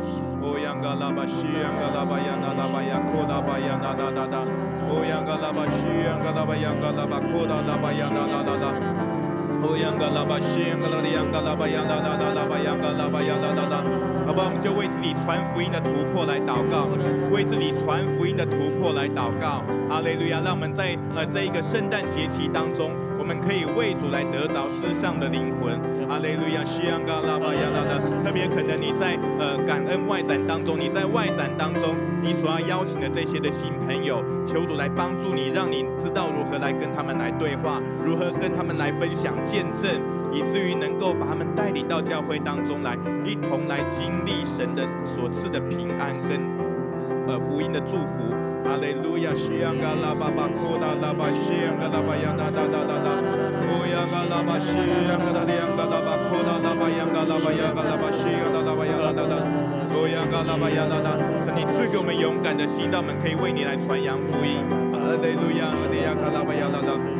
[0.42, 4.40] 欧扬嘎拉巴西扬嘎拉巴扬嘎拉巴亚科达巴扬达达达达，
[4.88, 9.19] 欧扬嘎拉巴西扬嘎拉巴扬嘎拉巴科达达巴扬达达达达。
[9.62, 13.84] 哦，央嘎拉巴西，央嘎拉里，央嘎拉巴，央啦啦啦啦巴，央嘎拉巴，央啦啦啦。
[14.26, 16.88] 好吧，我们就为自己传福音的突破来祷告，
[17.30, 19.62] 为自己传福音的突破来祷告。
[19.90, 20.40] 阿雷路亚！
[20.40, 22.90] 让我们在呃这一个圣诞节期当中。
[23.20, 28.00] 我们可以为主来得着世上的灵魂，阿雷路亚，西安嘎拉巴亚拉的。
[28.24, 31.94] 特别可能你在呃感恩外展当中，你在外展当中，
[32.24, 40.00] 你所要邀请的这些的新朋友，求主来帮助你，让你知道如何来跟他们来对话，如何跟他们来分享见证，
[40.32, 42.96] 以至于能够把他们带领到教会当中来，
[43.26, 46.40] 一同来经历神的所赐的平安跟
[47.28, 48.39] 呃福音的祝福。
[48.70, 53.18] 哈利路亚，西扬嘎拉巴巴库达拉巴西扬嘎拉巴扬达达达达达，
[53.66, 54.78] 乌扬嘎拉巴西
[55.10, 59.42] 扬嘎达扬嘎拉巴库达拉巴扬嘎拉巴扬嘎拉巴西扬嘎拉巴扬达达达，
[59.90, 61.18] 乌扬嘎拉巴扬达达。
[61.44, 64.62] 是你赐给我们勇敢的心，让我们可以为你来传扬福音。
[65.02, 67.19] 哈利路亚，哈利亚卡拉巴扬达达。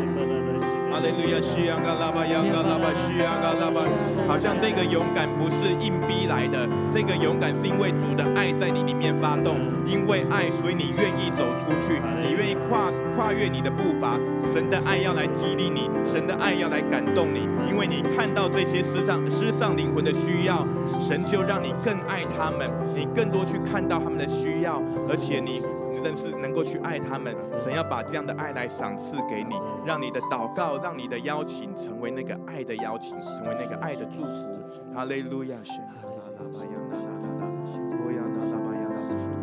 [1.01, 3.80] 哈利路亚，西扬嘎拉巴，扬嘎拉巴，西扬嘎拉巴。
[4.28, 14.20] 好像这个勇敢不是硬逼来的，这个勇敢是因为主的爱在你里面发动，因为爱，所以你愿意走出去，你愿意跨跨越你的步伐。
[14.53, 20.66] 神的爱要来激励你，神的爱要来感动你，因为你看到这些失丧失丧灵魂的需要，
[21.01, 25.62] 神就让你更爱他们，你更多去看到他们的需要，而且你。
[26.03, 27.34] 真是能够去爱他们。
[27.59, 34.95] 神要把这样的爱来赏赐给你，让你的祷告，让你的邀请成为那个爱的邀请，成为那个爱的祝福。
[34.95, 35.57] 哈利路亚！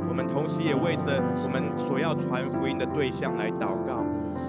[0.10, 4.04] 我们同时也为着我们所要传福音的对象来祷告。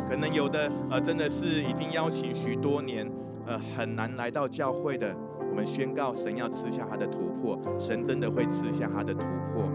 [0.09, 3.07] 可能有的呃，真的是已经邀请许多年，
[3.47, 5.15] 呃，很难来到教会的。
[5.51, 9.23] 我们宣告，神要赐下他的突破，神真的会赐下他的突
[9.53, 9.69] 破。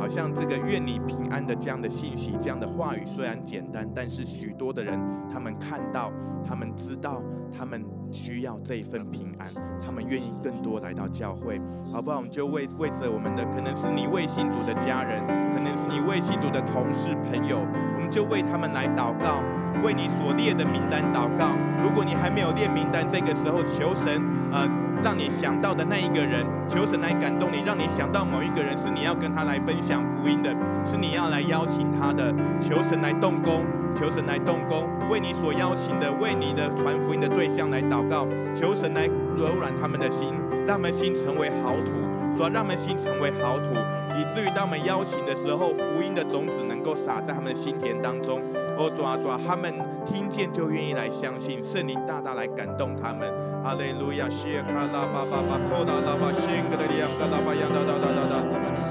[0.00, 4.98] 好像这个愿你平安的这样的信息，这样的话语虽然简单，但是许多的人
[5.30, 6.10] 他们看到，
[6.42, 7.22] 他们知道，
[7.54, 9.46] 他们需要这一份平安，
[9.84, 11.60] 他们愿意更多来到教会，
[11.92, 12.16] 好不好？
[12.16, 15.22] 我们就为为着我们的，可能是你未信主的家人，
[15.52, 19.42] 可能是你未信主的同事朋友，我们就为他们来祷告，
[19.84, 21.52] 为你所列的名单祷告。
[21.84, 24.18] 如果你还没有列名单，这个时候求神
[24.50, 24.64] 啊。
[24.64, 40.34] 呃让你想到的那一个人，求神来感动你；让你想到某一个人是你要跟他来分享福音的，是你要来邀请他的，求神来动工，求神来动工，为你所邀请的，为你的传福音的对象来祷告，求神来柔软他们的心，
[40.66, 41.92] 让他们心成为好土，
[42.40, 43.76] 主要让他们心成为好土，
[44.16, 48.40] 以至于当我们邀请的时候，福音的种子能够撒在他们的心田当中。
[48.80, 49.68] 哦，抓抓，他们
[50.08, 53.28] 听见就愿意来相信，圣灵大大来感动他们。
[53.60, 58.40] 哈利路亚，谢卡拉巴巴巴，托达拉巴，圣格的利亚，格拉巴，扬达达达达达，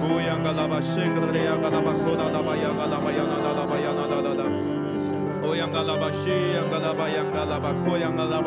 [0.05, 4.45] 乌扬格拉巴，圣格的利亚，格拉巴，托达拉巴，扬格拉巴，扬达达达巴，扬达达达
[5.41, 8.41] 达，乌扬格拉巴，西扬格拉巴，扬格拉巴，库扬格拉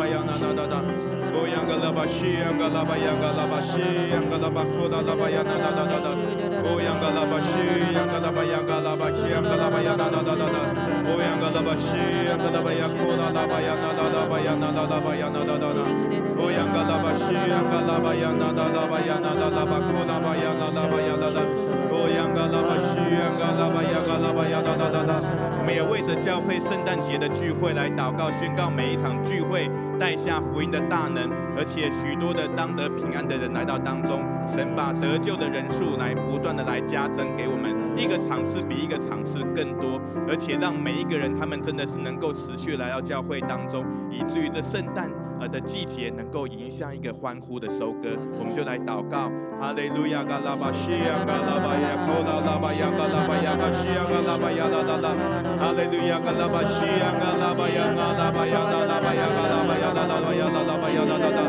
[25.58, 34.22] 我们也为着教会圣诞节的聚会来祷告宣告每一场聚会带下福音的大能而且许多的当得平安的人来到当中。
[34.48, 37.70] 神把得救的人数来不断的来加增给我们。
[37.96, 45.08] 一个场次比一个场次更多而且让每一个人他们真的是能够持续来到教会当中以至于这圣诞
[45.48, 49.30] 的季节能够迎向一个欢呼的收割，我们就来祷告。
[49.60, 55.14] 哈利路亚，嘎拉巴西亚，嘎拉巴亚，库拉拉巴亚，嘎拉巴亚，嘎西亚，嘎拉巴亚，啦啦啦。
[55.54, 61.40] 哈利路亚，嘎拉巴西亚，嘎拉巴亚，嘎拉巴亚，啦啦巴亚，嘎拉巴亚，啦啦巴亚，啦啦巴亚，啦啦啦。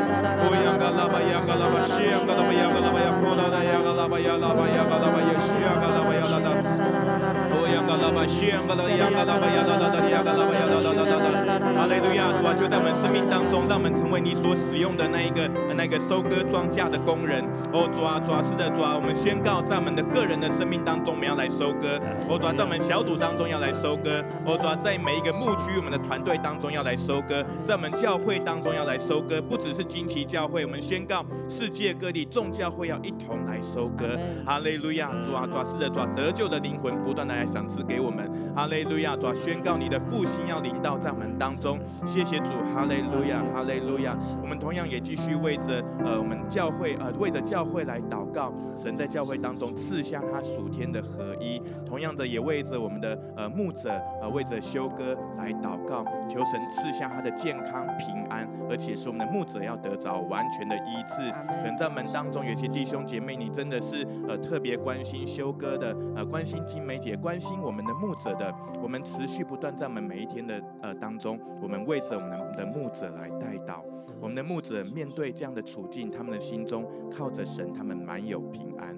[0.46, 6.13] 乌央嘎拉巴亚，嘎拉巴西亚，嘎拉巴亚，嘎拉巴亚，库拉拉亚，嘎拉巴亚，拉巴亚，嘎拉巴亚，西亚，嘎拉巴亚，啦啦。
[6.13, 6.13] 乌央嘎
[8.04, 11.72] 拉巴西亚，嘎拉亚，嘎拉巴亚，啦啦啦，亚，嘎拉巴亚，啦啦啦啦。
[11.74, 17.40] 哈利路亚，主啊，就在我们生命当中，让我们成为你所使用的那一个那个收割庄稼的工人。
[17.72, 21.96] 哦，主啊，主啊，是的，主啊，我们宣告在我们的个人的生命当中，我们要来收割。
[22.28, 24.20] 哦，主啊，在我们小组当中要来收割。
[24.44, 29.40] 哦，主啊，在每一个牧区，我们的团队当中要来收割，在我们教会当中要来收割。
[29.40, 34.20] 不只是惊奇教会，我们宣告世界各地众教会要一同来收割。
[34.46, 38.28] 哈利路亚，主啊，主啊，是的，主啊，得救的灵魂不断的来赏赐给我们。
[38.56, 41.80] 哈利路亚，主啊，宣告你的复兴要临到在我们当中。
[42.08, 44.18] 谢谢主，哈利路亚，哈利路亚。
[44.42, 51.62] 我们同样也继续为着呃我们教会呃为着教会来祷告，神在教会当中赐下他属天的合一。
[51.86, 61.32] 同样的也为着我们的呃牧者呃为着修哥来祷告，求神赐下他的健康平安，而且是我们的牧者要得着完全的医治。
[61.48, 73.82] 可能在我们当中有些弟兄姐妹，你真的是呃特别关心修哥的呃关心金梅姐，关心我我们的牧者的，我们持续不断在我们每一天的呃当中，我们为着我们的牧者来代祷。
[74.22, 78.96] 我们的牧者面对这样的处境，他们的心中靠着神，他们满有平安。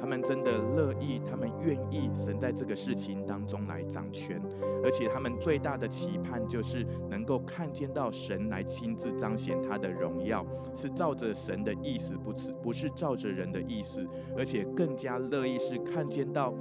[0.00, 4.40] 他们真的乐意，他们愿意神在这个事情当中来掌权，
[4.82, 16.54] 而且他们最大的期盼就是能够看见到神来亲自彰显他的荣耀，是照着神的意思，不是不是照着人的意思，而且更加乐意是看见到。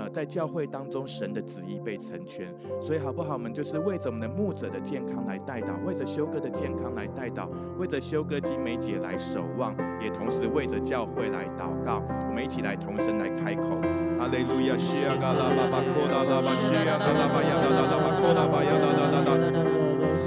[0.00, 2.48] 呃，在教会当中，神的旨意被成全，
[2.82, 3.34] 所以好不好？
[3.34, 7.46] 我们就是为着我们的牧者的健康来代祷，为着修哥的健康来代祷，
[7.76, 12.02] 为着修哥金梅姐来守望，也同时为着教会来祷告。
[12.28, 13.76] 我们一起来同声来开口：
[14.18, 19.36] 哈利路亚，西亚嘎拉巴巴，库达拉巴，西亚嘎拉巴，亚嘎拉巴，库达巴，亚嘎拉巴，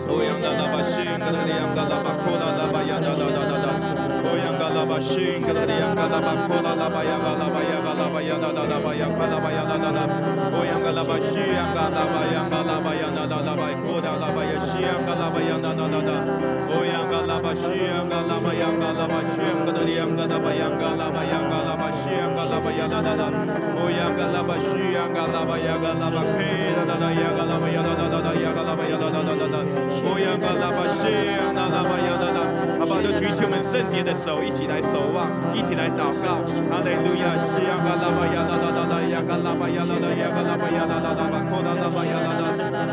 [0.06, 0.38] 欧阳
[0.70, 1.42] 巴，西亚嘎拉
[1.98, 3.02] 巴，库达拉巴，亚
[4.86, 5.00] 拉
[33.04, 36.40] 就举起我们圣洁的手，一起来守望，一起来祷告。
[36.72, 42.44] 哈利路亚，西呀嘎拉巴呀啦啦啦啦呀拉巴呀啦啦呀拉巴呀啦啦啦巴，扣啦啦巴呀啦啦。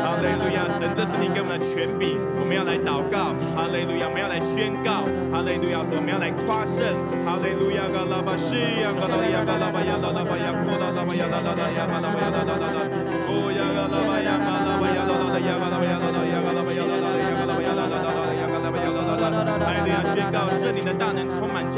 [0.03, 3.31] 哈利路亚，神，这是你给我们的权柄，我们要来祷告。
[3.55, 5.07] 哈利路亚，我们要来宣告。
[5.31, 6.83] 哈利路亚，我们要来夸胜。
[7.23, 12.80] 哈利路亚，拉巴西呀嘎拉呀嘎拉巴呀啦啦巴呀，扣啦啦巴呀啦啦啦呀拉巴呀啦啦啦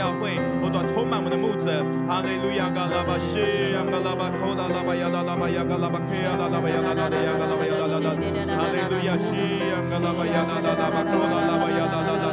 [0.03, 1.79] 教会，我主充满我们的牧者。
[2.11, 3.39] 哈利路亚，嘎拉巴西
[3.71, 8.11] 呀嘎拉巴扣啦啦巴呀啦啦巴呀嘎拉巴开呀啦啦巴呀啦啦呀嘎拉巴呀啦啦啦。
[8.11, 12.27] 哈利路亚，西呀嘎拉巴呀啦啦啦巴扣啦啦巴呀啦啦啦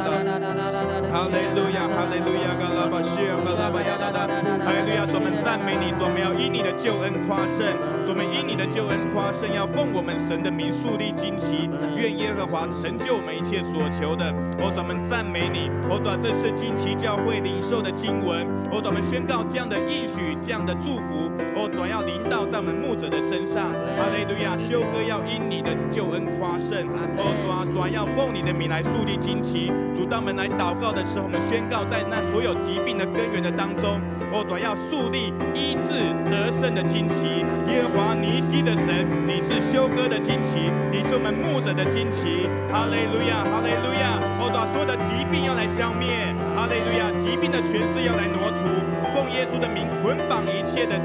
[1.11, 4.31] 哈利路亚，哈利路亚，嘎拉巴西呀嘎拉巴呀啦啦。
[4.63, 7.67] 哈利路亚，我们赞美你，我们要因你的救恩夸胜，
[8.07, 11.67] 我们因你的救恩夸胜，要奉我们神的名树立旌旗，
[11.99, 14.31] 愿耶和华成就我们一切所求的。
[14.55, 21.27] 我专门赞美你，我专这是旌旗教会领受的经文，我专门宣告这样的应许，这样的祝福，
[21.59, 23.73] 我专要临到在我们牧者的身上。
[23.97, 26.85] 哈利路亚，修哥要因你的救恩夸胜，
[27.17, 29.73] 我专专要奉你的名来树立旌旗。
[29.97, 33.97] 主当们来祷告的时候，我们宣告在那所有疾病的根源的当中，
[34.29, 37.41] 我转要树立医治得胜的旌旗。
[37.65, 42.45] 耶和华尼西的神，你是修哥的旌旗，你是我们牧者的旌旗。
[42.69, 46.29] 哈利路亚，哈利路亚，我专所有的疾病要来消灭。
[46.53, 48.69] 哈利路亚，疾病的权势要来挪除。
[49.17, 50.95] 奉耶稣的名捆绑一切的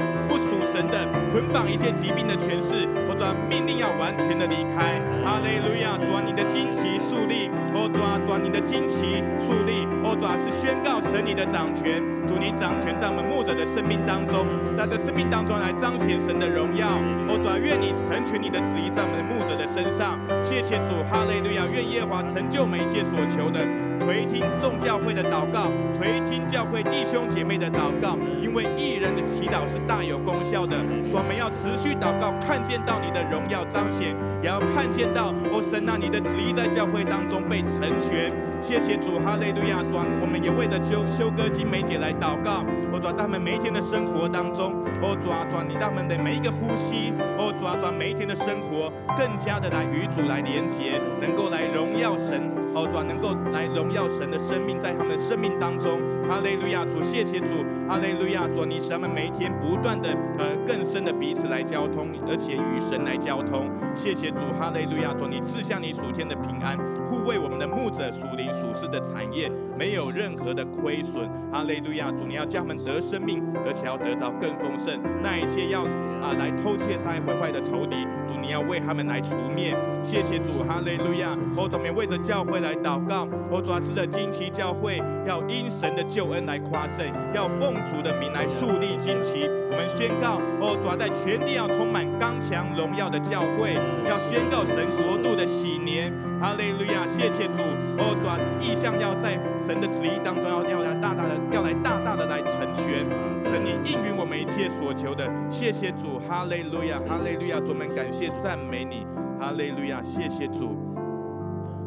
[1.31, 4.99] 捆绑一些疾病的权势，我专命令要完全的离开。
[5.23, 16.97] 哈利路亚，主啊，你的旌旗树立，我专专你的旌旗树立，我专是宣告神你的掌权，主你掌权在我们牧者的生命当中，在这生命当中来彰显神的荣耀。
[17.29, 20.17] 我专愿你成全你的旨意在我们的牧者的身上。
[20.41, 23.61] 谢谢主，哈利路亚，愿耶华成就每一所求的。
[24.01, 30.77] 垂听众教会的祷告，垂听教会弟兄姐妹的祷告，因为义人的祈祷是大有功效的。
[31.11, 38.31] 我们要持续祷告，看见到你的荣耀彰显，也要看见到哦神啊，你的旨意在教会当中被成全。
[38.61, 39.83] 谢谢主，哈利路亚！
[39.83, 42.65] 主，我们也为着修修哥金梅姐来祷告。
[42.91, 52.49] 我主，在他们每一天的生活当中，我主啊，主你让他们的每一个呼吸，我主啊，主每一天的生活更加的来与主来连接，能够来荣耀神。
[52.75, 55.99] 哦，主能够来荣耀神的生命，在他们的生命当中，
[56.29, 56.85] 哈利路亚！
[56.85, 58.47] 主，谢谢主，哈利路亚！
[58.47, 63.69] 主，你使他们每一天不断的呃更深的彼此来交通，而且与神来交通。
[63.95, 65.13] 谢谢主，哈利路亚！
[65.13, 66.77] 主，你赐下你属天的平安，
[67.09, 71.27] 护卫我们的牧者属灵属世的产业，没有任何的亏损。
[71.51, 72.11] 哈利路亚！
[72.11, 75.01] 主，你要叫他们得生命，而且要得到更丰盛。
[75.23, 75.83] 那一切要
[76.21, 79.75] 啊来偷窃、杀害、毁坏的仇敌，主，你要为他们来除灭。
[80.03, 81.37] 谢谢主，哈利路亚！
[81.55, 82.57] 我准备为着教会。
[82.59, 89.47] 来祷告，我主啊，是的，旌旗教会要因神的救恩来夸胜，要奉主的名来树立旌旗。
[89.69, 93.75] 我们宣告，哦，主啊，在全地要充满刚强荣耀的教会，
[94.09, 96.11] 要宣告神国度的喜年。
[96.39, 97.57] 哈利路亚，谢谢主，
[97.97, 99.33] 哦，主啊，异象要在
[99.65, 103.09] 神的旨意当中要要来大大的要来大大的来成全。
[103.49, 105.25] 神，你应允我们一切所求的。
[105.49, 109.05] 谢谢主，哈利路亚，哈利路亚，主们感谢赞美你，
[109.39, 110.77] 哈利路亚，谢谢主。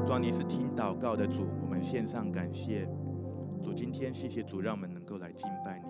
[0.05, 2.89] 主，你是听祷告的主，我们献上感谢。
[3.63, 5.81] 主，今天谢谢主，让我们能够来敬拜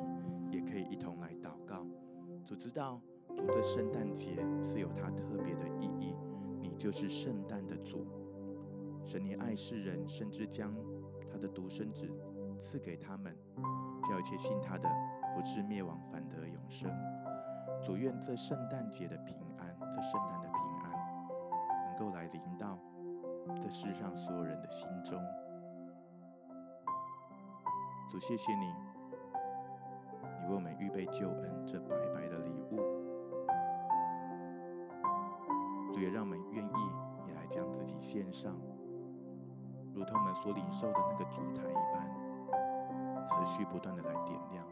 [0.51, 1.87] 你，也可以一同来祷告。
[2.45, 3.01] 主知道，
[3.35, 4.37] 主这圣诞节
[4.67, 6.15] 是有它特别的意义，
[6.61, 8.07] 你就是圣诞的主。
[9.05, 10.75] 神，你爱世人，甚至将
[11.31, 12.09] 他的独生子
[12.59, 13.37] 赐给他们，
[14.09, 14.89] 叫一切信他的
[15.35, 16.91] 不至灭亡，反得永生。
[17.83, 20.93] 主，愿这圣诞节的平安，这圣诞的平安，
[21.87, 22.79] 能够来临到。
[23.57, 25.21] 这世上所有人的心中，
[28.09, 28.67] 主，谢谢你，
[30.41, 32.77] 你为我们预备救恩这白白的礼物，
[35.93, 36.93] 主也让我们愿意
[37.27, 38.55] 也来将自己献上，
[39.95, 42.09] 如同我们所领受的那个烛台一般，
[43.27, 44.65] 持续不断的来点亮，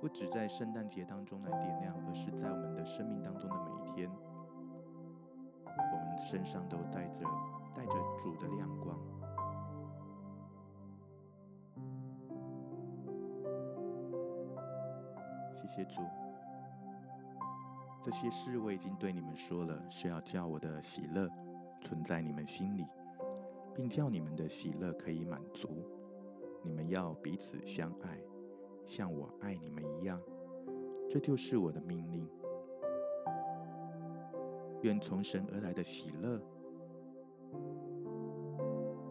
[0.00, 4.10] 不只在圣诞节当中来点亮，而是在我们的生命当中的每一天，
[5.66, 7.24] 我们身上都带着。
[7.72, 8.98] 带着主的亮光，
[15.54, 16.02] 谢谢主。
[18.02, 21.30] 这些事我已经对你们说了，是要叫我的喜乐
[21.80, 22.84] 存在你们心里，
[23.74, 25.68] 并叫你们的喜乐可以满足。
[26.62, 28.20] 你们要彼此相爱，
[28.86, 30.20] 像我爱你们一样。
[31.08, 32.28] 这就是我的命令。
[34.82, 36.40] 愿从神而来的喜乐，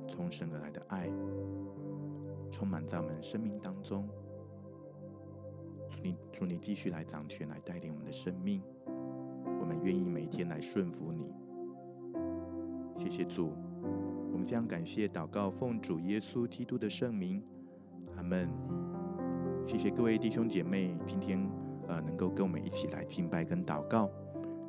[0.07, 1.12] 从神而来的爱，
[2.49, 4.07] 充满在我们生命当中。
[5.89, 8.64] 祝你，祝你继续来掌权，来带领我们的生命。
[9.60, 11.34] 我们愿意每天来顺服你。
[12.97, 13.51] 谢谢主，
[14.32, 17.42] 我们将感谢祷告，奉主耶稣基督的圣名，
[18.16, 18.50] 阿门。
[19.66, 21.40] 谢谢各位弟兄姐妹，今天
[21.88, 24.10] 呃能够跟我们一起来敬拜跟祷告。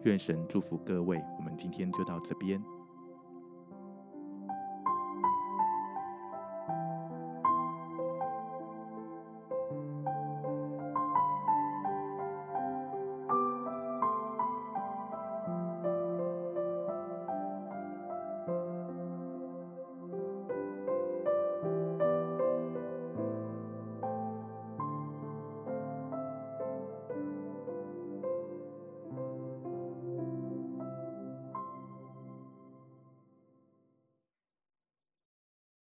[0.04, 2.62] 愿神祝福各位，我们今天就到这边。